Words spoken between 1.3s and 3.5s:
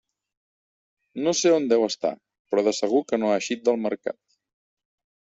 sé on deu estar, però de segur que no ha